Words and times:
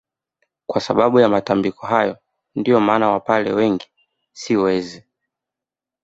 Kwa 0.67 0.81
sababu 0.81 1.19
ya 1.19 1.29
matambiko 1.29 1.87
hayo 1.87 2.17
ndio 2.55 2.79
maana 2.79 3.09
wapare 3.09 3.53
wengi 3.53 3.87
si 4.33 4.55
wezi 4.57 5.03